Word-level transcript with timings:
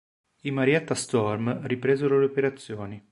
I 0.41 0.49
Marietta 0.49 0.95
Storm 0.95 1.59
ripresero 1.67 2.17
le 2.17 2.25
operazioni. 2.25 3.07